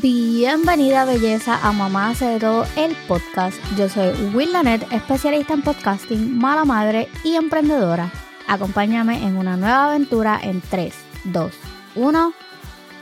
Bienvenida 0.00 1.04
belleza 1.04 1.58
a 1.62 1.70
Mamá 1.70 2.08
hace 2.08 2.24
de 2.24 2.40
todo 2.40 2.64
el 2.78 2.96
podcast. 3.06 3.58
Yo 3.76 3.90
soy 3.90 4.10
Will 4.34 4.50
Lanet, 4.50 4.90
especialista 4.90 5.52
en 5.52 5.60
podcasting, 5.60 6.38
mala 6.38 6.64
madre 6.64 7.08
y 7.24 7.34
emprendedora. 7.34 8.10
Acompáñame 8.48 9.22
en 9.22 9.36
una 9.36 9.58
nueva 9.58 9.90
aventura 9.90 10.40
en 10.42 10.62
3, 10.62 10.94
2, 11.24 11.52
1. 11.96 12.32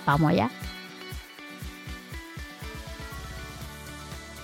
Vamos 0.05 0.31
allá. 0.33 0.51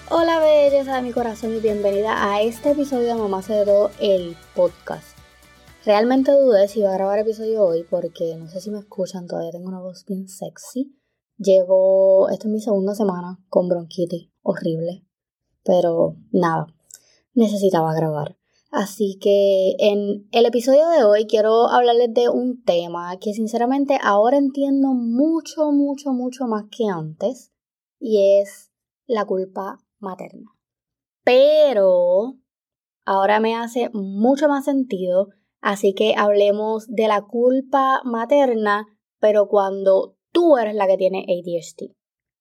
Hola 0.09 0.39
belleza 0.39 0.95
de 0.95 1.03
mi 1.03 1.11
corazón 1.11 1.53
y 1.53 1.59
bienvenida 1.59 2.33
a 2.33 2.43
este 2.43 2.71
episodio 2.71 3.09
de 3.09 3.15
Mamá 3.17 3.39
hace 3.39 3.55
de 3.55 3.65
todo 3.65 3.91
el 3.99 4.37
podcast. 4.55 5.19
Realmente 5.85 6.31
dudé 6.31 6.69
si 6.69 6.79
iba 6.79 6.91
a 6.91 6.97
grabar 6.97 7.19
episodio 7.19 7.65
hoy 7.65 7.85
porque 7.91 8.37
no 8.39 8.49
sé 8.49 8.61
si 8.61 8.71
me 8.71 8.79
escuchan, 8.79 9.27
todavía 9.27 9.51
tengo 9.51 9.67
una 9.67 9.81
voz 9.81 10.05
bien 10.07 10.29
sexy. 10.29 10.97
Llevo, 11.39 12.31
esta 12.31 12.49
es 12.49 12.53
mi 12.53 12.61
segunda 12.61 12.95
semana 12.95 13.39
con 13.49 13.69
bronquitis, 13.69 14.31
horrible. 14.43 15.05
Pero 15.65 16.17
nada, 16.31 16.67
necesitaba 17.35 17.95
grabar. 17.95 18.37
Así 18.71 19.19
que 19.21 19.77
en 19.79 20.29
el 20.33 20.47
episodio 20.47 20.89
de 20.89 21.05
hoy 21.05 21.27
quiero 21.27 21.69
hablarles 21.69 22.13
de 22.15 22.29
un 22.29 22.63
tema 22.63 23.17
que 23.19 23.33
sinceramente 23.33 23.99
ahora 24.03 24.39
entiendo 24.39 24.89
mucho, 24.89 25.73
mucho, 25.73 26.13
mucho 26.13 26.47
más 26.47 26.65
que 26.71 26.87
antes. 26.87 27.53
Y 27.99 28.41
es 28.41 28.71
la 29.07 29.25
culpa 29.25 29.79
materna. 29.99 30.51
Pero 31.25 32.37
ahora 33.05 33.41
me 33.41 33.55
hace 33.57 33.91
mucho 33.93 34.49
más 34.49 34.65
sentido. 34.65 35.29
Así 35.61 35.95
que 35.95 36.15
hablemos 36.17 36.87
de 36.89 37.09
la 37.09 37.23
culpa 37.23 38.03
materna, 38.05 38.87
pero 39.21 39.49
cuando 39.49 40.16
tú 40.37 40.59
eres 40.59 40.75
la 40.75 40.87
que 40.87 40.99
tiene 40.99 41.25
ADHD. 41.27 41.97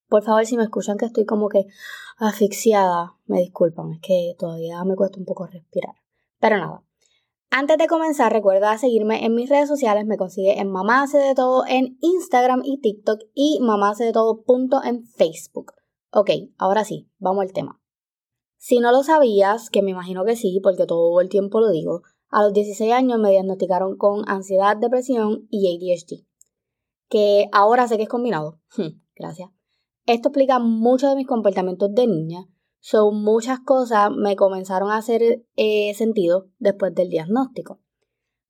Por 0.09 0.21
favor, 0.21 0.45
si 0.45 0.57
me 0.57 0.63
escuchan 0.63 0.97
que 0.97 1.05
estoy 1.05 1.23
como 1.23 1.47
que 1.47 1.65
asfixiada, 2.17 3.15
me 3.25 3.39
disculpan, 3.39 3.93
es 3.93 4.01
que 4.01 4.35
todavía 4.37 4.83
me 4.83 4.97
cuesta 4.97 5.17
un 5.17 5.23
poco 5.23 5.47
respirar. 5.47 5.95
Pero 6.41 6.57
nada. 6.57 6.83
Antes 7.51 7.77
de 7.77 7.87
comenzar, 7.87 8.33
recuerda 8.33 8.77
seguirme 8.77 9.23
en 9.23 9.33
mis 9.33 9.49
redes 9.49 9.69
sociales. 9.69 10.05
Me 10.05 10.17
consigue 10.17 10.59
en 10.59 10.69
Mamá 10.69 11.03
hace 11.03 11.19
de 11.19 11.35
todo 11.35 11.63
en 11.65 11.97
Instagram 12.01 12.63
y 12.65 12.81
TikTok 12.81 13.21
y 13.33 13.59
Mamá 13.61 13.91
hace 13.91 14.03
de 14.03 14.11
todo 14.11 14.43
punto 14.43 14.83
en 14.83 15.05
Facebook. 15.05 15.71
Ok, 16.11 16.31
ahora 16.57 16.83
sí, 16.83 17.09
vamos 17.17 17.43
al 17.43 17.53
tema. 17.53 17.81
Si 18.57 18.79
no 18.79 18.91
lo 18.91 19.03
sabías, 19.03 19.69
que 19.69 19.81
me 19.81 19.91
imagino 19.91 20.25
que 20.25 20.35
sí, 20.35 20.59
porque 20.61 20.85
todo 20.85 21.21
el 21.21 21.29
tiempo 21.29 21.61
lo 21.61 21.69
digo, 21.69 22.01
a 22.27 22.43
los 22.43 22.51
16 22.51 22.91
años 22.91 23.19
me 23.19 23.29
diagnosticaron 23.29 23.95
con 23.95 24.27
ansiedad, 24.27 24.75
depresión 24.75 25.47
y 25.49 25.69
ADHD 25.69 26.25
que 27.09 27.47
ahora 27.51 27.87
sé 27.87 27.97
que 27.97 28.03
es 28.03 28.09
combinado. 28.09 28.59
Hmm, 28.77 28.99
gracias. 29.15 29.49
Esto 30.05 30.29
explica 30.29 30.59
mucho 30.59 31.09
de 31.09 31.15
mis 31.15 31.27
comportamientos 31.27 31.93
de 31.93 32.07
niña. 32.07 32.45
Son 32.79 33.23
muchas 33.23 33.59
cosas 33.61 34.11
me 34.11 34.35
comenzaron 34.35 34.91
a 34.91 34.97
hacer 34.97 35.43
eh, 35.55 35.93
sentido 35.95 36.49
después 36.59 36.93
del 36.93 37.09
diagnóstico. 37.09 37.79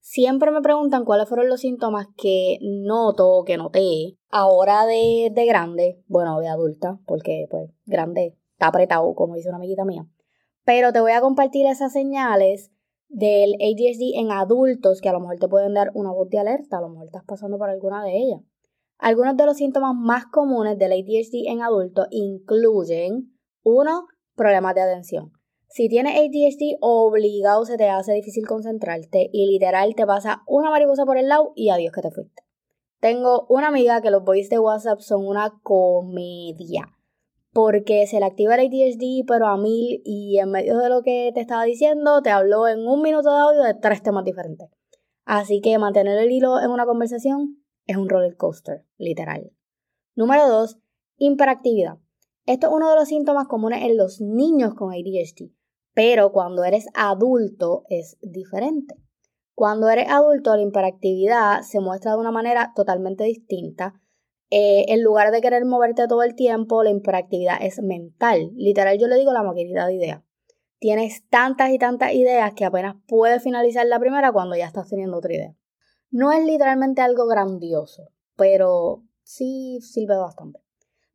Siempre 0.01 0.51
me 0.51 0.61
preguntan 0.61 1.05
cuáles 1.05 1.27
fueron 1.27 1.47
los 1.47 1.61
síntomas 1.61 2.07
que 2.17 2.59
noto, 2.61 3.43
que 3.45 3.57
noté 3.57 4.19
ahora 4.29 4.85
de, 4.85 5.31
de 5.33 5.45
grande, 5.45 6.03
bueno, 6.07 6.39
de 6.39 6.47
adulta, 6.47 6.99
porque 7.07 7.47
pues 7.49 7.71
grande 7.85 8.37
está 8.51 8.67
apretado, 8.67 9.15
como 9.15 9.35
dice 9.35 9.49
una 9.49 9.57
amiguita 9.57 9.85
mía. 9.85 10.05
Pero 10.63 10.91
te 10.91 10.99
voy 10.99 11.13
a 11.13 11.21
compartir 11.21 11.65
esas 11.65 11.93
señales 11.93 12.71
del 13.07 13.53
ADHD 13.55 14.19
en 14.19 14.31
adultos 14.31 15.01
que 15.01 15.09
a 15.09 15.13
lo 15.13 15.19
mejor 15.19 15.37
te 15.37 15.47
pueden 15.47 15.73
dar 15.73 15.91
una 15.93 16.11
voz 16.11 16.29
de 16.29 16.39
alerta, 16.39 16.77
a 16.77 16.81
lo 16.81 16.89
mejor 16.89 17.07
estás 17.07 17.23
pasando 17.25 17.57
por 17.57 17.69
alguna 17.69 18.03
de 18.03 18.17
ellas. 18.17 18.41
Algunos 18.97 19.35
de 19.35 19.45
los 19.45 19.57
síntomas 19.57 19.93
más 19.95 20.25
comunes 20.25 20.77
del 20.77 20.93
ADHD 20.93 21.47
en 21.47 21.61
adultos 21.61 22.07
incluyen 22.11 23.37
1. 23.63 24.07
Problemas 24.35 24.75
de 24.75 24.81
atención. 24.81 25.31
Si 25.69 25.89
tienes 25.89 26.15
ADHD, 26.15 26.77
obligado 26.81 27.65
se 27.65 27.77
te 27.77 27.89
hace 27.89 28.13
difícil 28.13 28.47
concentrarte 28.47 29.29
y 29.31 29.51
literal 29.51 29.95
te 29.95 30.05
pasa 30.05 30.43
una 30.47 30.69
mariposa 30.69 31.05
por 31.05 31.17
el 31.17 31.27
lado 31.27 31.51
y 31.55 31.69
adiós 31.69 31.91
que 31.93 32.01
te 32.01 32.11
fuiste. 32.11 32.43
Tengo 33.01 33.45
una 33.49 33.67
amiga 33.67 34.01
que 34.01 34.11
los 34.11 34.23
voice 34.23 34.49
de 34.49 34.59
WhatsApp 34.59 34.99
son 34.99 35.27
una 35.27 35.59
comedia 35.61 36.94
porque 37.55 38.05
se 38.05 38.19
le 38.19 38.25
activa 38.25 38.55
el 38.55 38.67
ADHD 38.67 39.25
pero 39.25 39.47
a 39.47 39.55
mil 39.55 40.01
y 40.03 40.39
en 40.39 40.51
medio 40.51 40.77
de 40.77 40.89
lo 40.89 41.03
que 41.03 41.31
te 41.33 41.39
estaba 41.39 41.63
diciendo 41.63 42.21
te 42.21 42.29
habló 42.29 42.67
en 42.67 42.85
un 42.85 43.01
minuto 43.01 43.33
de 43.33 43.39
audio 43.39 43.63
de 43.63 43.73
tres 43.75 44.03
temas 44.03 44.25
diferentes. 44.25 44.69
Así 45.23 45.61
que 45.61 45.77
mantener 45.77 46.19
el 46.19 46.29
hilo 46.29 46.59
en 46.59 46.69
una 46.69 46.85
conversación 46.85 47.63
es 47.85 47.95
un 47.95 48.09
roller 48.09 48.35
coaster, 48.35 48.83
literal. 48.97 49.53
Número 50.15 50.49
2. 50.49 50.77
Hiperactividad. 51.15 51.97
Esto 52.45 52.67
es 52.67 52.73
uno 52.73 52.89
de 52.89 52.97
los 52.97 53.07
síntomas 53.07 53.47
comunes 53.47 53.83
en 53.83 53.95
los 53.95 54.19
niños 54.19 54.73
con 54.73 54.91
ADHD, 54.91 55.53
pero 55.93 56.33
cuando 56.33 56.65
eres 56.65 56.87
adulto 56.93 57.85
es 57.87 58.17
diferente. 58.21 58.95
Cuando 59.53 59.89
eres 59.89 60.09
adulto, 60.09 60.53
la 60.57 60.61
hiperactividad 60.61 61.61
se 61.61 61.79
muestra 61.79 62.11
de 62.11 62.17
una 62.17 62.31
manera 62.31 62.73
totalmente 62.75 63.23
distinta 63.23 63.93
eh, 64.49 64.85
en 64.89 65.03
lugar 65.03 65.31
de 65.31 65.41
querer 65.41 65.65
moverte 65.65 66.07
todo 66.07 66.23
el 66.23 66.35
tiempo, 66.35 66.83
la 66.83 66.91
hiperactividad 66.91 67.57
es 67.61 67.81
mental. 67.81 68.51
Literal, 68.55 68.97
yo 68.97 69.07
le 69.07 69.17
digo 69.17 69.33
la 69.33 69.43
maquinidad 69.43 69.87
de 69.87 69.95
ideas. 69.95 70.23
Tienes 70.79 71.27
tantas 71.29 71.71
y 71.71 71.79
tantas 71.79 72.13
ideas 72.13 72.53
que 72.53 72.65
apenas 72.65 72.95
puedes 73.07 73.41
finalizar 73.41 73.85
la 73.87 73.99
primera 73.99 74.31
cuando 74.31 74.55
ya 74.55 74.67
estás 74.67 74.89
teniendo 74.89 75.17
otra 75.17 75.33
idea. 75.33 75.55
No 76.11 76.31
es 76.31 76.45
literalmente 76.45 77.01
algo 77.01 77.25
grandioso, 77.27 78.09
pero 78.35 79.03
sí 79.23 79.79
sirve 79.81 80.15
bastante. 80.17 80.59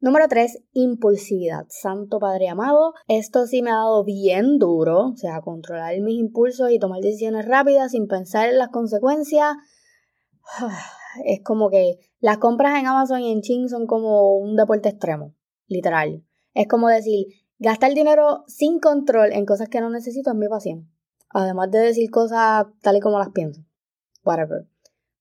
Número 0.03 0.29
3, 0.29 0.63
impulsividad. 0.73 1.67
Santo 1.69 2.19
Padre 2.19 2.49
amado, 2.49 2.95
esto 3.07 3.47
sí 3.47 3.63
me 3.63 3.71
ha 3.71 3.75
dado 3.75 4.03
bien 4.03 4.59
duro, 4.59 5.09
o 5.09 5.17
sea, 5.17 5.43
controlar 5.43 6.01
mis 6.01 6.19
impulsos 6.19 6.71
y 6.71 6.79
tomar 6.79 7.01
decisiones 7.01 7.47
rápidas 7.47 7.93
sin 7.93 8.09
pensar 8.09 8.49
en 8.49 8.59
las 8.59 8.71
consecuencias. 8.71 9.57
Es 11.25 11.41
como 11.43 11.71
que 11.71 11.99
las 12.21 12.39
compras 12.39 12.79
en 12.79 12.87
Amazon 12.87 13.21
y 13.21 13.33
en 13.33 13.41
Ching 13.43 13.69
son 13.69 13.87
como 13.87 14.37
un 14.37 14.57
deporte 14.57 14.89
extremo, 14.89 15.35
literal. 15.67 16.25
Es 16.55 16.67
como 16.69 16.89
decir, 16.89 17.27
gastar 17.59 17.95
dinero 17.95 18.45
sin 18.47 18.81
control 18.81 19.33
en 19.33 19.47
cosas 19.47 19.69
que 19.69 19.81
no 19.81 19.91
necesito 19.91 20.31
es 20.31 20.37
mi 20.37 20.49
pasión. 20.49 20.91
Además 21.29 21.71
de 21.71 21.79
decir 21.79 22.11
cosas 22.11 22.67
tal 22.83 22.97
y 22.97 23.01
como 23.01 23.19
las 23.19 23.31
pienso. 23.31 23.63
Whatever. 24.25 24.67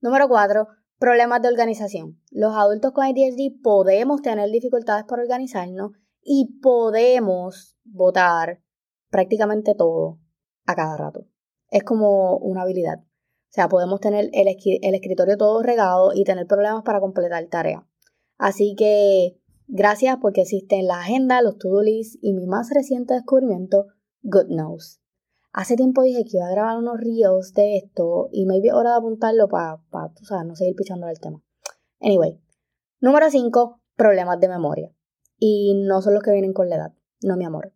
Número 0.01 0.27
4. 0.27 0.67
Problemas 0.97 1.41
de 1.41 1.49
organización. 1.49 2.19
Los 2.31 2.55
adultos 2.55 2.91
con 2.91 3.05
ADHD 3.05 3.61
podemos 3.61 4.21
tener 4.21 4.49
dificultades 4.49 5.05
para 5.05 5.21
organizarnos 5.21 5.91
y 6.21 6.59
podemos 6.61 7.77
votar 7.83 8.61
prácticamente 9.09 9.75
todo 9.75 10.19
a 10.65 10.75
cada 10.75 10.97
rato. 10.97 11.25
Es 11.69 11.83
como 11.83 12.37
una 12.37 12.63
habilidad. 12.63 13.03
O 13.49 13.51
sea, 13.51 13.67
podemos 13.67 13.99
tener 13.99 14.29
el, 14.31 14.47
escritorio 14.47 15.35
todo 15.35 15.63
regado 15.63 16.11
y 16.13 16.23
tener 16.23 16.45
problemas 16.45 16.83
para 16.83 16.99
completar 16.99 17.43
tareas. 17.47 17.83
Así 18.37 18.75
que 18.77 19.39
gracias 19.67 20.17
porque 20.21 20.41
existen 20.41 20.85
la 20.85 20.99
agenda, 20.99 21.41
los 21.41 21.57
to-do 21.57 21.81
lists 21.81 22.19
y 22.21 22.33
mi 22.33 22.45
más 22.45 22.69
reciente 22.69 23.15
descubrimiento, 23.15 23.87
Good 24.21 24.49
News. 24.49 25.01
Hace 25.51 25.75
tiempo 25.75 26.03
dije 26.03 26.23
que 26.25 26.37
iba 26.37 26.45
a 26.45 26.51
grabar 26.51 26.77
unos 26.77 26.99
reels 26.99 27.53
de 27.53 27.77
esto 27.77 28.29
y 28.31 28.45
me 28.45 28.61
hora 28.71 28.91
de 28.91 28.97
apuntarlo 28.97 29.47
para, 29.47 29.77
pa, 29.89 30.13
tú 30.15 30.25
sabes, 30.25 30.45
no 30.45 30.55
seguir 30.55 30.75
pichando 30.75 31.07
el 31.07 31.19
tema. 31.19 31.43
Anyway, 31.99 32.39
número 32.99 33.31
5, 33.31 33.81
problemas 33.95 34.39
de 34.39 34.47
memoria. 34.47 34.93
Y 35.39 35.73
no 35.87 36.03
son 36.03 36.13
los 36.13 36.21
que 36.21 36.31
vienen 36.31 36.53
con 36.53 36.69
la 36.69 36.75
edad, 36.75 36.93
no 37.23 37.35
mi 37.35 37.45
amor. 37.45 37.73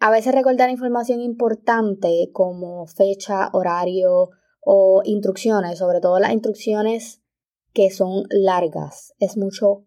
A 0.00 0.10
veces 0.10 0.34
recordar 0.34 0.70
información 0.70 1.20
importante 1.20 2.30
como 2.32 2.86
fecha, 2.86 3.50
horario, 3.52 4.30
o 4.64 5.02
instrucciones, 5.04 5.78
sobre 5.78 6.00
todo 6.00 6.18
las 6.18 6.32
instrucciones 6.32 7.22
que 7.72 7.90
son 7.90 8.24
largas, 8.30 9.14
es 9.18 9.36
mucho 9.36 9.84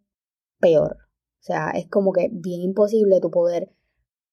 peor. 0.59 0.97
O 1.39 1.43
sea, 1.47 1.71
es 1.71 1.87
como 1.87 2.11
que 2.11 2.29
bien 2.31 2.61
imposible 2.61 3.19
tu 3.21 3.31
poder 3.31 3.73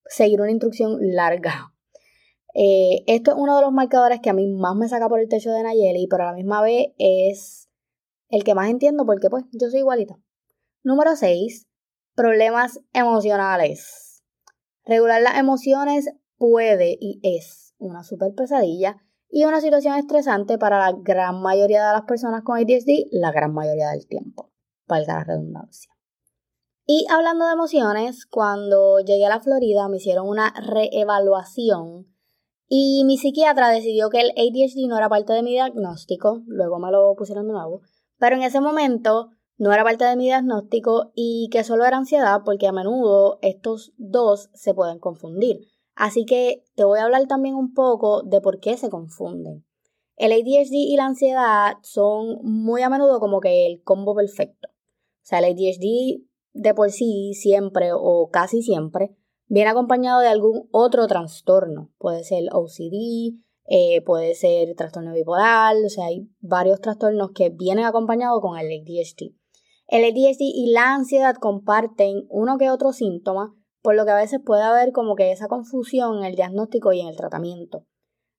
seguir 0.06 0.40
una 0.40 0.50
instrucción 0.50 0.98
larga. 1.00 1.70
Eh, 2.56 3.02
esto 3.08 3.32
es 3.32 3.36
uno 3.36 3.56
de 3.56 3.62
los 3.62 3.72
marcadores 3.72 4.20
que 4.20 4.30
a 4.30 4.32
mí 4.32 4.46
más 4.46 4.76
me 4.76 4.88
saca 4.88 5.08
por 5.08 5.18
el 5.18 5.28
techo 5.28 5.50
de 5.50 5.64
Nayeli, 5.64 6.06
pero 6.06 6.22
a 6.22 6.26
la 6.26 6.34
misma 6.34 6.62
vez 6.62 6.92
es 6.98 7.68
el 8.28 8.44
que 8.44 8.54
más 8.54 8.70
entiendo 8.70 9.04
porque 9.04 9.28
pues 9.28 9.42
yo 9.50 9.68
soy 9.70 9.80
igualita. 9.80 10.20
Número 10.84 11.16
6. 11.16 11.66
Problemas 12.14 12.78
emocionales. 12.92 14.22
Regular 14.84 15.20
las 15.20 15.36
emociones 15.36 16.08
puede 16.36 16.96
y 17.00 17.18
es 17.24 17.74
una 17.78 18.04
super 18.04 18.32
pesadilla 18.36 19.02
y 19.36 19.46
una 19.46 19.60
situación 19.60 19.96
estresante 19.96 20.58
para 20.58 20.78
la 20.78 20.96
gran 20.96 21.42
mayoría 21.42 21.84
de 21.84 21.92
las 21.92 22.02
personas 22.02 22.44
con 22.44 22.56
ADHD 22.56 23.08
la 23.10 23.32
gran 23.32 23.52
mayoría 23.52 23.90
del 23.90 24.06
tiempo, 24.06 24.52
valga 24.86 25.14
la 25.14 25.24
redundancia. 25.24 25.92
Y 26.86 27.04
hablando 27.10 27.44
de 27.44 27.54
emociones, 27.54 28.26
cuando 28.26 29.00
llegué 29.00 29.26
a 29.26 29.30
la 29.30 29.40
Florida 29.40 29.88
me 29.88 29.96
hicieron 29.96 30.28
una 30.28 30.54
reevaluación 30.72 32.06
y 32.68 33.02
mi 33.06 33.18
psiquiatra 33.18 33.70
decidió 33.70 34.08
que 34.08 34.20
el 34.20 34.30
ADHD 34.36 34.86
no 34.86 34.98
era 34.98 35.08
parte 35.08 35.32
de 35.32 35.42
mi 35.42 35.50
diagnóstico, 35.50 36.44
luego 36.46 36.78
me 36.78 36.92
lo 36.92 37.16
pusieron 37.16 37.48
de 37.48 37.54
nuevo, 37.54 37.80
pero 38.20 38.36
en 38.36 38.44
ese 38.44 38.60
momento 38.60 39.30
no 39.58 39.72
era 39.72 39.82
parte 39.82 40.04
de 40.04 40.14
mi 40.14 40.26
diagnóstico 40.26 41.10
y 41.16 41.48
que 41.50 41.64
solo 41.64 41.84
era 41.84 41.96
ansiedad 41.96 42.42
porque 42.44 42.68
a 42.68 42.72
menudo 42.72 43.40
estos 43.42 43.94
dos 43.96 44.50
se 44.54 44.74
pueden 44.74 45.00
confundir. 45.00 45.73
Así 45.94 46.24
que 46.24 46.64
te 46.74 46.84
voy 46.84 46.98
a 46.98 47.04
hablar 47.04 47.26
también 47.26 47.54
un 47.54 47.72
poco 47.72 48.22
de 48.22 48.40
por 48.40 48.60
qué 48.60 48.76
se 48.76 48.90
confunden. 48.90 49.64
El 50.16 50.32
ADHD 50.32 50.72
y 50.72 50.96
la 50.96 51.06
ansiedad 51.06 51.74
son 51.82 52.38
muy 52.42 52.82
a 52.82 52.88
menudo 52.88 53.20
como 53.20 53.40
que 53.40 53.66
el 53.66 53.82
combo 53.82 54.14
perfecto. 54.14 54.68
O 54.68 55.26
sea, 55.26 55.40
el 55.40 55.46
ADHD 55.46 56.22
de 56.52 56.74
por 56.74 56.90
sí 56.90 57.32
siempre 57.34 57.90
o 57.92 58.28
casi 58.30 58.62
siempre 58.62 59.16
viene 59.46 59.70
acompañado 59.70 60.20
de 60.20 60.28
algún 60.28 60.68
otro 60.70 61.06
trastorno. 61.06 61.90
Puede 61.98 62.24
ser 62.24 62.44
OCD, 62.52 63.36
eh, 63.66 64.02
puede 64.02 64.34
ser 64.34 64.74
trastorno 64.76 65.14
bipolar, 65.14 65.76
o 65.84 65.88
sea, 65.88 66.06
hay 66.06 66.28
varios 66.40 66.80
trastornos 66.80 67.30
que 67.32 67.50
vienen 67.50 67.84
acompañados 67.84 68.40
con 68.40 68.58
el 68.58 68.66
ADHD. 68.66 69.34
El 69.86 70.04
ADHD 70.04 70.40
y 70.40 70.72
la 70.72 70.94
ansiedad 70.94 71.34
comparten 71.36 72.26
uno 72.28 72.56
que 72.56 72.70
otro 72.70 72.92
síntoma, 72.92 73.54
por 73.84 73.94
lo 73.94 74.06
que 74.06 74.12
a 74.12 74.16
veces 74.16 74.40
puede 74.42 74.62
haber 74.62 74.92
como 74.92 75.14
que 75.14 75.30
esa 75.30 75.46
confusión 75.46 76.16
en 76.16 76.24
el 76.24 76.36
diagnóstico 76.36 76.94
y 76.94 77.02
en 77.02 77.08
el 77.08 77.16
tratamiento. 77.16 77.84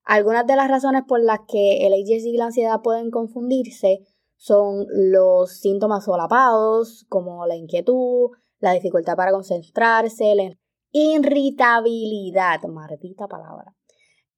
Algunas 0.04 0.48
de 0.48 0.56
las 0.56 0.68
razones 0.68 1.04
por 1.08 1.24
las 1.24 1.42
que 1.48 1.86
el 1.86 1.94
ADHD 1.94 2.34
y 2.34 2.38
la 2.38 2.46
ansiedad 2.46 2.82
pueden 2.82 3.12
confundirse 3.12 4.00
son 4.38 4.88
los 4.90 5.60
síntomas 5.60 6.06
solapados, 6.06 7.06
como 7.10 7.46
la 7.46 7.56
inquietud, 7.56 8.32
la 8.58 8.74
dificultad 8.74 9.16
para 9.16 9.32
concentrarse, 9.32 10.34
la 10.34 10.50
irritabilidad, 10.92 12.64
maldita 12.64 13.28
palabra. 13.28 13.76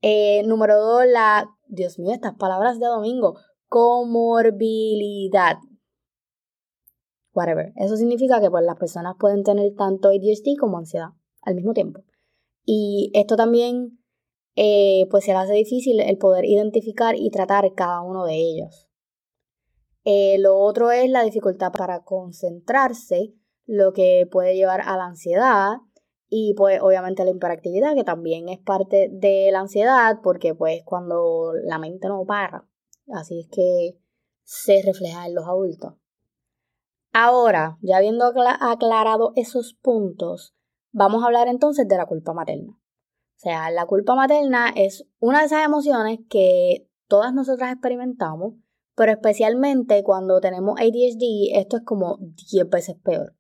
Eh, 0.01 0.44
número 0.45 0.77
dos, 0.77 1.06
la, 1.07 1.50
Dios 1.68 2.00
mío, 2.00 2.12
estas 2.12 2.36
palabras 2.36 2.80
de 2.80 2.86
domingo, 2.86 3.39
comorbilidad, 3.69 5.56
whatever. 7.38 7.72
Eso 7.75 7.95
significa 7.95 8.42
que 8.42 8.50
pues, 8.50 8.63
las 8.66 8.78
personas 8.78 9.16
pueden 9.19 9.44
tener 9.44 9.74
tanto 9.75 10.10
ADHD 10.10 10.57
como 10.60 10.78
ansiedad 10.78 11.10
al 11.42 11.56
mismo 11.56 11.74
tiempo. 11.74 12.04
Y 12.66 13.12
esto 13.13 13.36
también 13.38 14.00
eh, 14.56 15.07
pues 15.12 15.24
se 15.24 15.34
hace 15.34 15.54
difícil 15.54 16.00
el 16.00 16.18
poder 16.18 16.44
identificar 16.45 17.16
y 17.16 17.30
tratar 17.30 17.74
cada 17.75 18.01
uno 18.01 18.25
de 18.25 18.36
ellos. 18.36 18.89
Eh, 20.04 20.38
lo 20.39 20.57
otro 20.57 20.92
es 20.92 21.10
la 21.10 21.24
dificultad 21.24 21.72
para 21.72 22.04
concentrarse, 22.04 23.36
lo 23.66 23.94
que 23.94 24.28
puede 24.31 24.56
llevar 24.56 24.81
a 24.81 24.98
la 24.98 25.06
ansiedad 25.06 25.78
y 26.30 26.54
pues 26.56 26.81
obviamente 26.81 27.24
la 27.24 27.31
hiperactividad, 27.31 27.94
que 27.95 28.04
también 28.04 28.50
es 28.50 28.60
parte 28.60 29.10
de 29.12 29.50
la 29.51 29.60
ansiedad, 29.60 30.19
porque 30.24 30.56
pues 30.56 30.81
cuando 30.83 31.54
la 31.63 31.78
mente 31.78 32.07
no 32.07 32.25
para, 32.25 32.68
así 33.13 33.42
es 33.42 33.48
que 33.50 33.98
se 34.44 34.81
refleja 34.81 35.28
en 35.28 35.36
los 35.36 35.45
adultos. 35.45 35.94
Ahora, 37.13 37.77
ya 37.81 37.98
habiendo 37.98 38.25
aclarado 38.25 39.33
esos 39.36 39.74
puntos, 39.74 40.56
vamos 40.92 41.24
a 41.24 41.27
hablar 41.27 41.48
entonces 41.48 41.88
de 41.88 41.98
la 41.98 42.06
culpa 42.06 42.33
materna. 42.33 42.74
O 42.74 43.39
sea, 43.39 43.69
la 43.71 43.86
culpa 43.86 44.15
materna 44.15 44.69
es 44.75 45.07
una 45.19 45.39
de 45.39 45.45
esas 45.45 45.65
emociones 45.65 46.19
que 46.30 46.89
todas 47.07 47.33
nosotras 47.33 47.71
experimentamos, 47.71 48.56
pero 48.95 49.12
especialmente 49.12 50.04
cuando 50.04 50.39
tenemos 50.39 50.80
ADHD, 50.80 51.56
esto 51.56 51.77
es 51.77 51.83
como 51.83 52.18
10 52.51 52.69
veces 52.69 52.95
peor. 53.04 53.36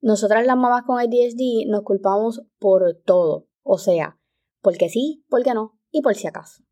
Nosotras 0.00 0.46
las 0.46 0.56
mamás 0.56 0.82
con 0.82 0.98
ADHD 0.98 1.68
nos 1.68 1.82
culpamos 1.82 2.42
por 2.58 3.00
todo, 3.04 3.46
o 3.62 3.78
sea, 3.78 4.18
porque 4.60 4.88
sí, 4.88 5.24
porque 5.28 5.54
no 5.54 5.78
y 5.90 6.02
por 6.02 6.14
si 6.14 6.26
acaso. 6.26 6.62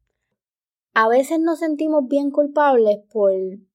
A 0.92 1.08
veces 1.08 1.38
nos 1.40 1.60
sentimos 1.60 2.06
bien 2.08 2.30
culpables 2.30 2.98
por 3.12 3.32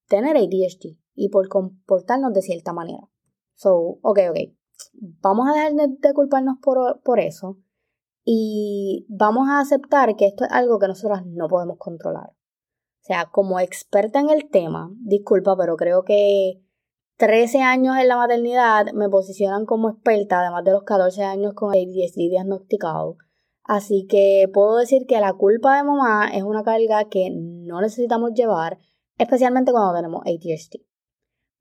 tener 0.08 0.36
ADHD, 0.36 0.98
y 1.22 1.30
por 1.30 1.48
comportarnos 1.50 2.34
de 2.34 2.42
cierta 2.42 2.74
manera. 2.74 3.08
So, 3.54 4.00
ok, 4.02 4.20
ok. 4.32 4.38
Vamos 5.22 5.48
a 5.48 5.54
dejar 5.54 5.74
de, 5.74 6.14
culparnos 6.16 6.58
por, 6.60 7.00
por 7.04 7.20
eso 7.20 7.60
y 8.24 9.06
vamos 9.08 9.48
a 9.48 9.60
aceptar 9.60 10.16
que 10.16 10.26
esto 10.26 10.46
es 10.46 10.52
algo 10.52 10.80
que 10.80 10.88
nosotras 10.88 11.24
no 11.28 11.48
podemos 11.48 11.78
controlar. 11.78 12.32
O 12.32 13.04
sea, 13.04 13.30
como 13.32 13.60
experta 13.60 14.20
en 14.20 14.32
el 14.32 14.50
tema, 14.50 14.92
disculpa, 14.98 15.56
pero 15.56 15.76
creo 15.78 16.04
que 16.04 16.64
13 17.18 17.62
años 17.62 17.98
en 17.98 18.08
la 18.08 18.18
maternidad 18.18 18.92
me 18.94 19.08
posicionan 19.08 19.68
como 19.68 19.92
experta, 19.92 20.42
además 20.42 20.64
de 20.64 20.72
los 20.72 20.84
14 20.84 21.24
años 21.24 21.54
con 21.54 21.70
ADHD 21.70 22.32
diagnosticado. 22.32 23.18
Así 23.64 24.08
que 24.08 24.50
puedo 24.52 24.78
decir 24.78 25.06
que 25.06 25.20
la 25.20 25.34
culpa 25.34 25.78
de 25.78 25.84
mamá 25.84 26.32
es 26.34 26.42
una 26.42 26.64
carga 26.64 27.10
que 27.10 27.30
no 27.32 27.80
necesitamos 27.80 28.32
llevar, 28.34 28.80
especialmente 29.20 29.72
cuando 29.72 29.94
tenemos 29.94 30.24
ADHD. 30.26 30.91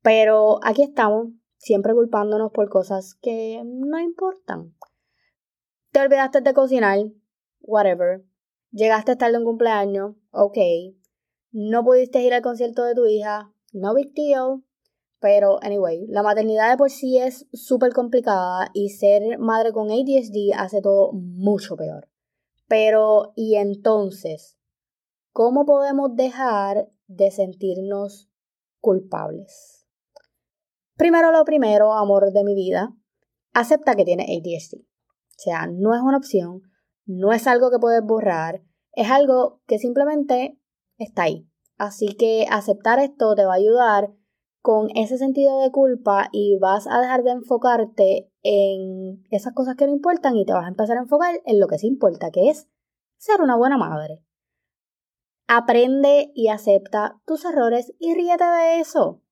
Pero 0.01 0.59
aquí 0.63 0.81
estamos, 0.81 1.27
siempre 1.57 1.93
culpándonos 1.93 2.51
por 2.51 2.69
cosas 2.69 3.15
que 3.21 3.61
no 3.63 3.99
importan. 3.99 4.73
Te 5.91 5.99
olvidaste 5.99 6.41
de 6.41 6.53
cocinar, 6.53 6.99
whatever. 7.59 8.23
Llegaste 8.71 9.15
tarde 9.15 9.37
un 9.37 9.45
cumpleaños, 9.45 10.15
ok. 10.31 10.57
No 11.51 11.83
pudiste 11.83 12.23
ir 12.23 12.33
al 12.33 12.41
concierto 12.41 12.83
de 12.83 12.95
tu 12.95 13.05
hija, 13.05 13.53
no 13.73 13.93
big 13.93 14.13
deal. 14.13 14.63
Pero, 15.19 15.59
anyway, 15.61 16.07
la 16.07 16.23
maternidad 16.23 16.71
de 16.71 16.77
por 16.77 16.89
sí 16.89 17.19
es 17.19 17.47
súper 17.53 17.93
complicada 17.93 18.71
y 18.73 18.89
ser 18.89 19.37
madre 19.37 19.71
con 19.71 19.91
ADHD 19.91 20.53
hace 20.55 20.81
todo 20.81 21.11
mucho 21.13 21.75
peor. 21.75 22.09
Pero, 22.67 23.33
¿y 23.35 23.57
entonces? 23.57 24.57
¿Cómo 25.31 25.65
podemos 25.65 26.15
dejar 26.15 26.89
de 27.05 27.29
sentirnos 27.29 28.31
culpables? 28.79 29.80
Primero 31.01 31.31
lo 31.31 31.43
primero, 31.45 31.93
amor 31.93 32.31
de 32.31 32.43
mi 32.43 32.53
vida, 32.53 32.93
acepta 33.55 33.95
que 33.95 34.05
tienes 34.05 34.27
ADHD. 34.27 34.81
O 34.83 35.35
sea, 35.35 35.65
no 35.65 35.95
es 35.95 36.01
una 36.03 36.17
opción, 36.17 36.61
no 37.07 37.33
es 37.33 37.47
algo 37.47 37.71
que 37.71 37.79
puedes 37.79 38.03
borrar, 38.03 38.61
es 38.91 39.09
algo 39.09 39.63
que 39.65 39.79
simplemente 39.79 40.59
está 40.99 41.23
ahí. 41.23 41.49
Así 41.75 42.15
que 42.19 42.45
aceptar 42.51 42.99
esto 42.99 43.33
te 43.33 43.45
va 43.45 43.53
a 43.53 43.55
ayudar 43.55 44.13
con 44.61 44.89
ese 44.93 45.17
sentido 45.17 45.59
de 45.61 45.71
culpa 45.71 46.29
y 46.31 46.59
vas 46.59 46.85
a 46.85 47.01
dejar 47.01 47.23
de 47.23 47.31
enfocarte 47.31 48.31
en 48.43 49.23
esas 49.31 49.53
cosas 49.55 49.75
que 49.77 49.87
no 49.87 49.93
importan 49.93 50.35
y 50.35 50.45
te 50.45 50.53
vas 50.53 50.65
a 50.65 50.69
empezar 50.69 50.97
a 50.97 51.01
enfocar 51.01 51.41
en 51.47 51.59
lo 51.59 51.65
que 51.65 51.79
sí 51.79 51.87
importa, 51.87 52.29
que 52.29 52.49
es 52.49 52.69
ser 53.17 53.41
una 53.41 53.57
buena 53.57 53.79
madre. 53.79 54.23
Aprende 55.47 56.31
y 56.35 56.49
acepta 56.49 57.19
tus 57.25 57.43
errores 57.43 57.91
y 57.97 58.13
ríete 58.13 58.45
de 58.45 58.81
eso. 58.81 59.23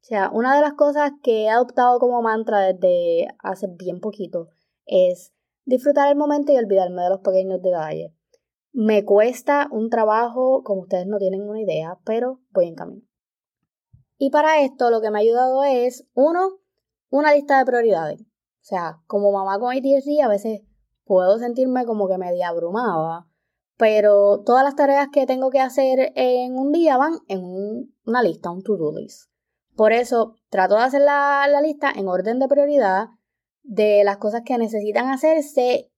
O 0.00 0.04
sea, 0.04 0.30
una 0.32 0.56
de 0.56 0.62
las 0.62 0.72
cosas 0.72 1.12
que 1.22 1.44
he 1.44 1.50
adoptado 1.50 1.98
como 1.98 2.22
mantra 2.22 2.72
desde 2.72 3.28
hace 3.38 3.66
bien 3.68 4.00
poquito 4.00 4.48
es 4.86 5.34
disfrutar 5.66 6.10
el 6.10 6.16
momento 6.16 6.52
y 6.52 6.56
olvidarme 6.56 7.02
de 7.02 7.10
los 7.10 7.20
pequeños 7.20 7.60
detalles. 7.60 8.12
Me 8.72 9.04
cuesta 9.04 9.68
un 9.70 9.90
trabajo, 9.90 10.62
como 10.64 10.82
ustedes 10.82 11.06
no 11.06 11.18
tienen 11.18 11.48
una 11.48 11.60
idea, 11.60 11.98
pero 12.04 12.40
voy 12.50 12.68
en 12.68 12.74
camino. 12.76 13.02
Y 14.16 14.30
para 14.30 14.62
esto 14.62 14.90
lo 14.90 15.00
que 15.00 15.10
me 15.10 15.18
ha 15.18 15.22
ayudado 15.22 15.64
es, 15.64 16.06
uno, 16.14 16.60
una 17.10 17.34
lista 17.34 17.58
de 17.58 17.66
prioridades. 17.66 18.20
O 18.22 18.62
sea, 18.62 19.00
como 19.06 19.32
mamá 19.32 19.58
con 19.58 19.72
ADHD 19.72 20.22
a 20.22 20.28
veces 20.28 20.62
puedo 21.04 21.38
sentirme 21.38 21.84
como 21.84 22.08
que 22.08 22.18
media 22.18 22.48
abrumada, 22.48 23.26
pero 23.76 24.42
todas 24.44 24.62
las 24.62 24.76
tareas 24.76 25.08
que 25.12 25.26
tengo 25.26 25.50
que 25.50 25.60
hacer 25.60 26.12
en 26.14 26.56
un 26.56 26.70
día 26.72 26.96
van 26.96 27.14
en 27.28 27.40
una 28.04 28.22
lista, 28.22 28.50
un 28.50 28.62
to-do 28.62 28.92
list. 28.92 29.29
Por 29.80 29.94
eso 29.94 30.34
trato 30.50 30.74
de 30.74 30.82
hacer 30.82 31.00
la, 31.00 31.48
lista 31.62 31.90
en 31.90 32.06
orden 32.06 32.38
de 32.38 32.48
prioridad 32.48 33.06
de 33.62 34.04
las 34.04 34.18
cosas 34.18 34.42
que 34.44 34.58
necesitan 34.58 35.08
hacerse 35.08 35.90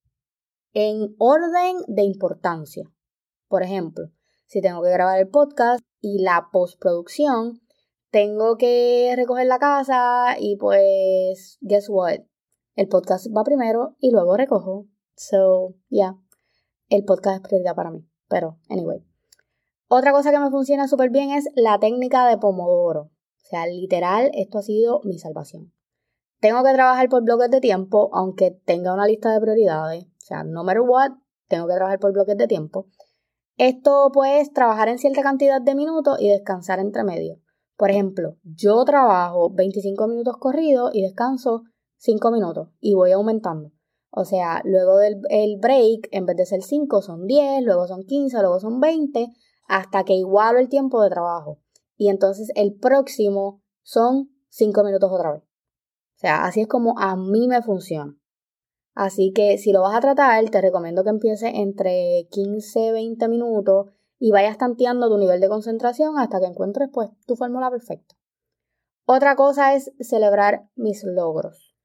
en 0.71 1.13
orden 1.17 1.75
de 1.87 2.03
importancia. 2.03 2.89
Por 3.49 3.61
ejemplo, 3.61 4.05
si 4.47 4.61
tengo 4.61 4.81
que 4.83 4.89
grabar 4.89 5.19
el 5.19 5.27
podcast 5.27 5.83
y 5.99 6.23
la 6.23 6.47
postproducción, 6.53 7.59
tengo 8.09 8.55
que 8.55 9.11
recoger 9.17 9.47
la 9.47 9.59
casa 9.59 10.37
y 10.39 10.55
pues, 10.55 11.57
guess 11.59 11.89
what? 11.89 12.19
El 12.75 12.87
podcast 12.87 13.27
va 13.35 13.43
primero 13.43 13.97
y 13.99 14.11
luego 14.11 14.37
recojo. 14.37 14.87
So, 15.17 15.75
yeah, 15.89 16.15
el 16.87 17.03
podcast 17.03 17.35
es 17.35 17.49
prioridad 17.49 17.75
para 17.75 17.91
mí. 17.91 18.07
Pero, 18.29 18.59
anyway. 18.69 19.03
Otra 19.89 20.13
cosa 20.13 20.31
que 20.31 20.39
me 20.39 20.51
funciona 20.51 20.87
súper 20.87 21.09
bien 21.09 21.31
es 21.31 21.49
la 21.55 21.79
técnica 21.79 22.25
de 22.29 22.37
Pomodoro. 22.37 23.12
O 23.43 23.45
sea, 23.45 23.67
literal, 23.67 24.31
esto 24.33 24.59
ha 24.59 24.61
sido 24.61 25.01
mi 25.03 25.19
salvación. 25.19 25.73
Tengo 26.39 26.63
que 26.63 26.73
trabajar 26.73 27.09
por 27.09 27.23
bloques 27.23 27.51
de 27.51 27.59
tiempo, 27.59 28.09
aunque 28.13 28.51
tenga 28.51 28.93
una 28.93 29.05
lista 29.05 29.33
de 29.33 29.41
prioridades. 29.41 30.05
O 30.05 30.25
sea, 30.25 30.43
no 30.43 30.63
matter 30.63 30.81
what, 30.81 31.11
tengo 31.47 31.67
que 31.67 31.75
trabajar 31.75 31.99
por 31.99 32.13
bloques 32.13 32.37
de 32.37 32.47
tiempo. 32.47 32.87
Esto 33.57 34.09
pues 34.13 34.51
trabajar 34.51 34.87
en 34.87 34.97
cierta 34.97 35.21
cantidad 35.21 35.61
de 35.61 35.75
minutos 35.75 36.17
y 36.19 36.29
descansar 36.29 36.79
entre 36.79 37.03
medio. 37.03 37.39
Por 37.77 37.91
ejemplo, 37.91 38.37
yo 38.43 38.83
trabajo 38.85 39.51
25 39.51 40.07
minutos 40.07 40.37
corridos 40.37 40.91
y 40.93 41.01
descanso 41.01 41.63
5 41.97 42.31
minutos 42.31 42.69
y 42.79 42.93
voy 42.93 43.11
aumentando. 43.11 43.71
O 44.09 44.25
sea, 44.25 44.61
luego 44.63 44.97
del 44.97 45.57
break, 45.59 46.07
en 46.11 46.25
vez 46.25 46.37
de 46.37 46.45
ser 46.45 46.61
5, 46.61 47.01
son 47.01 47.25
10, 47.25 47.63
luego 47.63 47.87
son 47.87 48.03
15, 48.03 48.39
luego 48.39 48.59
son 48.59 48.79
20, 48.79 49.27
hasta 49.67 50.03
que 50.03 50.13
igualo 50.13 50.59
el 50.59 50.69
tiempo 50.69 51.01
de 51.01 51.09
trabajo 51.09 51.62
y 51.97 52.09
entonces 52.09 52.51
el 52.55 52.73
próximo 52.75 53.61
son 53.81 54.29
cinco 54.49 54.83
minutos 54.83 55.11
otra 55.11 55.33
vez. 55.33 55.43
O 55.43 56.19
sea, 56.19 56.45
así 56.45 56.61
es 56.61 56.67
como 56.67 56.97
a 56.99 57.15
mí 57.15 57.47
me 57.47 57.61
funciona. 57.61 58.17
Así 58.95 59.31
que 59.33 59.57
si 59.57 59.71
lo 59.71 59.81
vas 59.81 59.95
a 59.95 60.01
tratar, 60.01 60.49
te 60.49 60.61
recomiendo 60.61 61.03
que 61.03 61.09
empieces 61.09 61.51
entre 61.53 62.27
15 62.31 62.91
20 62.91 63.27
minutos 63.27 63.87
y 64.19 64.31
vayas 64.31 64.57
tanteando 64.57 65.09
tu 65.09 65.17
nivel 65.17 65.41
de 65.41 65.49
concentración 65.49 66.17
hasta 66.17 66.39
que 66.39 66.45
encuentres 66.45 66.89
pues 66.93 67.09
tu 67.25 67.35
fórmula 67.35 67.69
perfecta. 67.69 68.15
Otra 69.05 69.35
cosa 69.35 69.75
es 69.75 69.91
celebrar 69.99 70.69
mis 70.75 71.03
logros. 71.03 71.75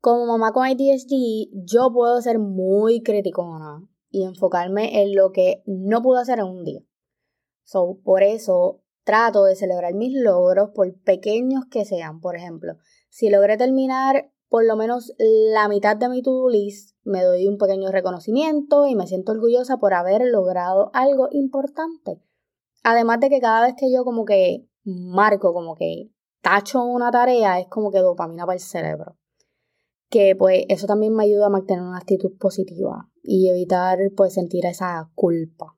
Como 0.00 0.26
mamá 0.26 0.52
con 0.52 0.66
ADHD, 0.66 1.48
yo 1.52 1.92
puedo 1.92 2.20
ser 2.20 2.38
muy 2.38 3.02
criticona 3.02 3.86
y 4.10 4.24
enfocarme 4.24 5.02
en 5.02 5.14
lo 5.14 5.30
que 5.32 5.62
no 5.66 6.02
pude 6.02 6.20
hacer 6.20 6.40
en 6.40 6.46
un 6.46 6.64
día. 6.64 6.80
So, 7.64 8.00
por 8.02 8.22
eso 8.22 8.79
trato 9.04 9.44
de 9.44 9.56
celebrar 9.56 9.94
mis 9.94 10.14
logros 10.14 10.70
por 10.74 10.92
pequeños 11.02 11.64
que 11.70 11.84
sean. 11.84 12.20
Por 12.20 12.36
ejemplo, 12.36 12.74
si 13.08 13.30
logré 13.30 13.56
terminar 13.56 14.30
por 14.48 14.64
lo 14.66 14.76
menos 14.76 15.12
la 15.18 15.68
mitad 15.68 15.96
de 15.96 16.08
mi 16.08 16.22
to-do 16.22 16.48
list, 16.48 16.96
me 17.04 17.22
doy 17.22 17.46
un 17.46 17.56
pequeño 17.56 17.90
reconocimiento 17.92 18.86
y 18.86 18.96
me 18.96 19.06
siento 19.06 19.32
orgullosa 19.32 19.78
por 19.78 19.94
haber 19.94 20.22
logrado 20.26 20.90
algo 20.92 21.28
importante. 21.30 22.20
Además 22.82 23.20
de 23.20 23.30
que 23.30 23.40
cada 23.40 23.66
vez 23.66 23.74
que 23.78 23.92
yo 23.92 24.04
como 24.04 24.24
que 24.24 24.66
marco, 24.84 25.52
como 25.52 25.76
que 25.76 26.10
tacho 26.42 26.82
una 26.82 27.12
tarea, 27.12 27.60
es 27.60 27.68
como 27.68 27.92
que 27.92 28.00
dopamina 28.00 28.44
para 28.44 28.56
el 28.56 28.60
cerebro. 28.60 29.16
Que 30.08 30.34
pues 30.34 30.64
eso 30.68 30.88
también 30.88 31.14
me 31.14 31.24
ayuda 31.24 31.46
a 31.46 31.50
mantener 31.50 31.82
una 31.82 31.98
actitud 31.98 32.36
positiva 32.36 33.08
y 33.22 33.48
evitar 33.48 33.98
pues 34.16 34.34
sentir 34.34 34.66
esa 34.66 35.10
culpa. 35.14 35.76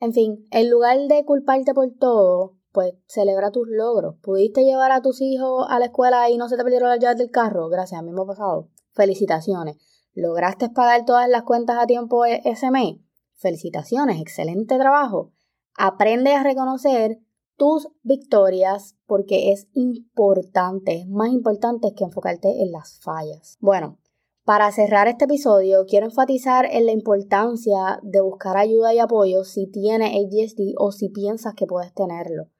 En 0.00 0.12
fin, 0.12 0.46
en 0.50 0.70
lugar 0.70 0.98
de 1.08 1.24
culparte 1.24 1.74
por 1.74 1.88
todo, 1.98 2.57
pues 2.78 2.94
celebra 3.08 3.50
tus 3.50 3.66
logros. 3.66 4.14
¿Pudiste 4.22 4.62
llevar 4.62 4.92
a 4.92 5.02
tus 5.02 5.20
hijos 5.20 5.66
a 5.68 5.80
la 5.80 5.86
escuela 5.86 6.30
y 6.30 6.36
no 6.36 6.48
se 6.48 6.56
te 6.56 6.62
perdieron 6.62 6.90
las 6.90 7.00
llaves 7.00 7.18
del 7.18 7.32
carro? 7.32 7.68
Gracias, 7.68 7.98
a 7.98 8.04
mí 8.04 8.12
me 8.12 8.22
ha 8.22 8.24
pasado. 8.24 8.68
Felicitaciones. 8.92 9.78
¿Lograste 10.14 10.68
pagar 10.68 11.04
todas 11.04 11.28
las 11.28 11.42
cuentas 11.42 11.76
a 11.80 11.86
tiempo 11.86 12.24
e-, 12.24 12.40
ese 12.44 12.70
mes? 12.70 12.98
Felicitaciones, 13.34 14.20
excelente 14.20 14.78
trabajo. 14.78 15.32
Aprende 15.76 16.34
a 16.34 16.44
reconocer 16.44 17.18
tus 17.56 17.88
victorias 18.04 18.94
porque 19.06 19.50
es 19.50 19.66
importante, 19.72 21.00
es 21.00 21.08
más 21.08 21.30
importante 21.32 21.94
que 21.96 22.04
enfocarte 22.04 22.62
en 22.62 22.70
las 22.70 23.00
fallas. 23.00 23.56
Bueno, 23.58 23.98
para 24.44 24.70
cerrar 24.70 25.08
este 25.08 25.24
episodio, 25.24 25.84
quiero 25.84 26.06
enfatizar 26.06 26.64
en 26.70 26.86
la 26.86 26.92
importancia 26.92 27.98
de 28.04 28.20
buscar 28.20 28.56
ayuda 28.56 28.94
y 28.94 29.00
apoyo 29.00 29.42
si 29.42 29.66
tienes 29.66 30.12
ADHD 30.12 30.74
o 30.78 30.92
si 30.92 31.08
piensas 31.08 31.54
que 31.54 31.66
puedes 31.66 31.92
tenerlo 31.92 32.50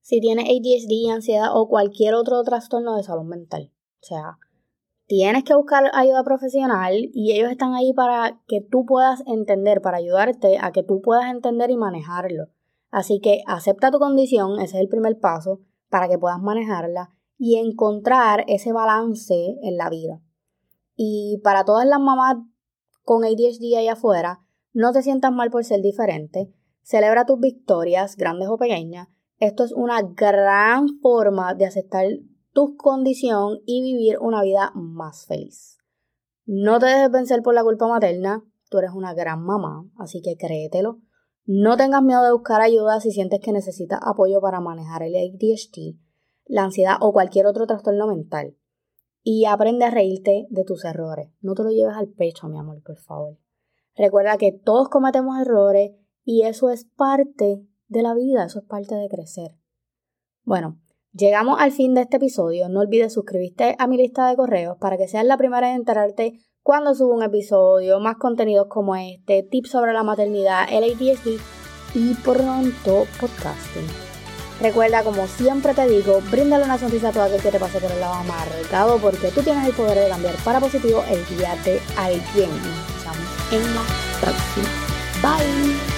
si 0.00 0.20
tienes 0.20 0.46
ADHD, 0.46 1.12
ansiedad 1.12 1.48
o 1.52 1.68
cualquier 1.68 2.14
otro 2.14 2.42
trastorno 2.42 2.96
de 2.96 3.02
salud 3.02 3.24
mental. 3.24 3.72
O 4.02 4.06
sea, 4.06 4.38
tienes 5.06 5.44
que 5.44 5.54
buscar 5.54 5.90
ayuda 5.92 6.24
profesional 6.24 7.10
y 7.12 7.32
ellos 7.32 7.50
están 7.50 7.74
ahí 7.74 7.92
para 7.92 8.40
que 8.46 8.60
tú 8.60 8.86
puedas 8.86 9.22
entender, 9.26 9.80
para 9.80 9.98
ayudarte 9.98 10.58
a 10.60 10.72
que 10.72 10.82
tú 10.82 11.00
puedas 11.02 11.30
entender 11.30 11.70
y 11.70 11.76
manejarlo. 11.76 12.48
Así 12.90 13.20
que 13.20 13.42
acepta 13.46 13.90
tu 13.90 13.98
condición, 13.98 14.60
ese 14.60 14.76
es 14.76 14.82
el 14.82 14.88
primer 14.88 15.18
paso, 15.18 15.60
para 15.88 16.08
que 16.08 16.18
puedas 16.18 16.40
manejarla 16.40 17.10
y 17.38 17.56
encontrar 17.56 18.44
ese 18.48 18.72
balance 18.72 19.56
en 19.62 19.76
la 19.76 19.90
vida. 19.90 20.20
Y 20.94 21.40
para 21.42 21.64
todas 21.64 21.86
las 21.86 22.00
mamás 22.00 22.36
con 23.02 23.24
ADHD 23.24 23.78
allá 23.78 23.94
afuera, 23.94 24.40
no 24.72 24.92
te 24.92 25.02
sientas 25.02 25.32
mal 25.32 25.50
por 25.50 25.64
ser 25.64 25.82
diferente, 25.82 26.52
celebra 26.82 27.26
tus 27.26 27.40
victorias, 27.40 28.16
grandes 28.16 28.48
o 28.48 28.56
pequeñas, 28.56 29.08
esto 29.40 29.64
es 29.64 29.72
una 29.72 30.02
gran 30.02 31.00
forma 31.00 31.54
de 31.54 31.64
aceptar 31.64 32.06
tu 32.52 32.76
condición 32.76 33.60
y 33.64 33.82
vivir 33.82 34.18
una 34.20 34.42
vida 34.42 34.70
más 34.74 35.24
feliz. 35.26 35.78
No 36.44 36.78
te 36.78 36.86
dejes 36.86 37.10
vencer 37.10 37.42
por 37.42 37.54
la 37.54 37.62
culpa 37.62 37.88
materna, 37.88 38.44
tú 38.68 38.78
eres 38.78 38.90
una 38.92 39.14
gran 39.14 39.42
mamá, 39.42 39.88
así 39.96 40.20
que 40.20 40.36
créetelo. 40.36 41.00
No 41.46 41.78
tengas 41.78 42.02
miedo 42.02 42.22
de 42.22 42.32
buscar 42.32 42.60
ayuda 42.60 43.00
si 43.00 43.12
sientes 43.12 43.40
que 43.40 43.52
necesitas 43.52 43.98
apoyo 44.02 44.42
para 44.42 44.60
manejar 44.60 45.02
el 45.02 45.14
ADHD, 45.14 45.98
la 46.44 46.64
ansiedad 46.64 46.96
o 47.00 47.12
cualquier 47.12 47.46
otro 47.46 47.66
trastorno 47.66 48.06
mental. 48.08 48.56
Y 49.22 49.46
aprende 49.46 49.86
a 49.86 49.90
reírte 49.90 50.48
de 50.50 50.64
tus 50.64 50.84
errores. 50.84 51.30
No 51.40 51.54
te 51.54 51.62
lo 51.62 51.70
lleves 51.70 51.96
al 51.96 52.08
pecho, 52.08 52.48
mi 52.48 52.58
amor, 52.58 52.82
por 52.82 52.98
favor. 52.98 53.38
Recuerda 53.96 54.36
que 54.36 54.52
todos 54.52 54.88
cometemos 54.90 55.40
errores 55.40 55.92
y 56.24 56.42
eso 56.42 56.68
es 56.68 56.84
parte 56.84 57.66
de 57.90 58.02
la 58.02 58.14
vida, 58.14 58.46
eso 58.46 58.60
es 58.60 58.64
parte 58.64 58.94
de 58.94 59.08
crecer. 59.08 59.50
Bueno, 60.44 60.78
llegamos 61.12 61.60
al 61.60 61.72
fin 61.72 61.92
de 61.92 62.02
este 62.02 62.16
episodio. 62.16 62.68
No 62.68 62.80
olvides 62.80 63.12
suscribirte 63.12 63.76
a 63.78 63.86
mi 63.86 63.98
lista 63.98 64.28
de 64.28 64.36
correos 64.36 64.78
para 64.80 64.96
que 64.96 65.08
seas 65.08 65.26
la 65.26 65.36
primera 65.36 65.70
en 65.70 65.76
enterarte 65.76 66.38
cuando 66.62 66.94
subo 66.94 67.14
un 67.14 67.22
episodio, 67.22 68.00
más 68.00 68.16
contenidos 68.16 68.68
como 68.68 68.94
este, 68.94 69.42
tips 69.42 69.70
sobre 69.70 69.92
la 69.92 70.02
maternidad, 70.02 70.66
el 70.70 70.84
ADHD 70.84 71.40
y 71.94 72.14
pronto 72.14 73.04
podcasting. 73.20 73.86
Recuerda, 74.60 75.02
como 75.02 75.26
siempre 75.26 75.74
te 75.74 75.88
digo, 75.88 76.20
bríndale 76.30 76.64
una 76.64 76.78
sonrisa 76.78 77.08
a 77.08 77.12
todo 77.12 77.24
aquel 77.24 77.40
que 77.40 77.50
te 77.50 77.58
pase 77.58 77.80
por 77.80 77.90
el 77.90 77.98
lado 77.98 78.14
amargado 78.14 78.98
porque 78.98 79.28
tú 79.34 79.42
tienes 79.42 79.66
el 79.66 79.74
poder 79.74 79.98
de 79.98 80.10
cambiar 80.10 80.34
para 80.44 80.60
positivo 80.60 81.02
el 81.08 81.36
día 81.36 81.56
de 81.64 81.80
alguien. 81.96 82.50
Nos 82.50 83.16
vemos 83.16 83.52
en 83.52 83.74
la 83.74 83.82
próxima. 84.20 84.68
Bye. 85.22 85.89